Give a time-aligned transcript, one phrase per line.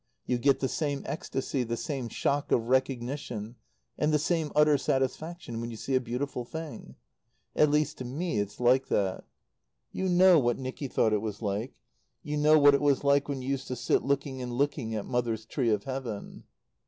[0.25, 3.57] You get the same ecstasy, the same shock of recognition,
[3.99, 6.95] and the same utter satisfaction when you see a beautiful thing.
[7.55, 9.25] At least to me it's like that.
[9.91, 11.75] You know what Nicky thought it was like.
[12.23, 15.05] You know what it was like when you used to sit looking and looking at
[15.05, 16.45] Mother's "tree of Heaven."